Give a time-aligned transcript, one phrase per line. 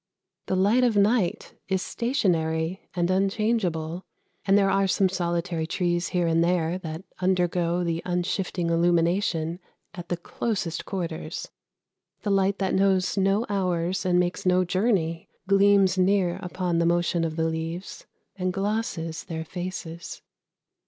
[0.47, 4.03] The light of night is stationary and unchangeable,
[4.45, 9.59] and there are some solitary trees here and there that undergo the unshifting illumination
[9.93, 11.51] at the closest quarters;
[12.23, 17.23] the light that knows no hours and makes no journey gleams near upon the motion
[17.23, 20.23] of the leaves and glosses their faces.